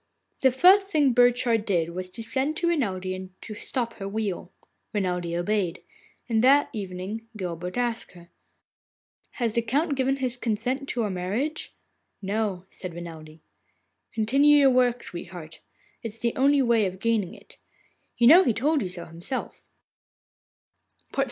The 0.39 0.49
first 0.49 0.87
thing 0.87 1.13
Burchard 1.13 1.63
did 1.63 1.89
was 1.89 2.09
to 2.09 2.23
send 2.23 2.57
to 2.57 2.67
Renelde 2.69 3.15
and 3.15 3.39
to 3.43 3.53
stop 3.53 3.93
her 3.99 4.09
wheel. 4.09 4.51
Renelde 4.95 5.37
obeyed, 5.37 5.83
and 6.27 6.43
that 6.43 6.71
evening 6.73 7.27
Guilbert 7.37 7.77
asked 7.77 8.13
her: 8.13 8.31
'Has 9.33 9.53
the 9.53 9.61
Count 9.61 9.93
given 9.93 10.15
his 10.15 10.37
consent 10.37 10.89
to 10.89 11.03
our 11.03 11.11
marriage?' 11.11 11.75
'No,' 12.19 12.65
said 12.71 12.95
Renelde. 12.95 13.41
'Continue 14.15 14.57
your 14.57 14.71
work, 14.71 15.03
sweetheart. 15.03 15.59
It 16.01 16.07
is 16.07 16.17
the 16.17 16.35
only 16.35 16.63
way 16.63 16.87
of 16.87 16.97
gaining 16.97 17.35
it. 17.35 17.57
You 18.17 18.25
know 18.25 18.43
he 18.43 18.53
told 18.53 18.81
you 18.81 18.89
so 18.89 19.05
himself. 19.05 19.67